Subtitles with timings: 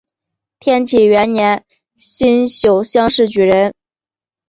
[0.59, 1.63] 天启元年
[1.99, 3.75] 辛酉乡试举人。